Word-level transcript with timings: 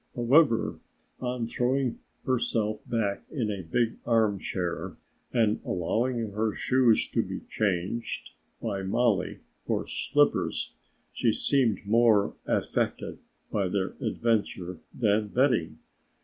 However, 0.15 0.79
on 1.19 1.45
throwing 1.45 1.99
herself 2.25 2.81
back 2.89 3.21
in 3.29 3.51
a 3.51 3.61
big 3.61 3.99
arm 4.03 4.39
chair 4.39 4.97
and 5.31 5.61
allowing 5.63 6.31
her 6.31 6.53
shoes 6.53 7.07
to 7.09 7.21
be 7.21 7.41
changed 7.41 8.31
by 8.59 8.81
Mollie 8.81 9.41
for 9.67 9.85
slippers, 9.85 10.73
she 11.13 11.31
seemed 11.31 11.85
more 11.85 12.33
affected, 12.47 13.19
by 13.51 13.67
their 13.67 13.91
adventure 14.01 14.79
than 14.91 15.27
Betty. 15.27 15.73